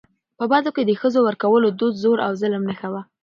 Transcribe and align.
په 0.37 0.43
بدو 0.51 0.69
کي 0.75 0.83
د 0.85 0.91
ښځو 1.01 1.19
ورکولو 1.23 1.67
دود 1.79 1.93
د 1.97 2.01
زور 2.03 2.17
او 2.25 2.31
ظلم 2.41 2.63
نښه 2.69 2.87
وه. 2.93 3.01